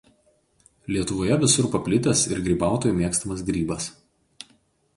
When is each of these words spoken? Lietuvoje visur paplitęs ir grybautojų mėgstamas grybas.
Lietuvoje 0.95 1.37
visur 1.43 1.67
paplitęs 1.75 2.23
ir 2.31 2.41
grybautojų 2.49 2.99
mėgstamas 3.03 3.47
grybas. 3.51 3.91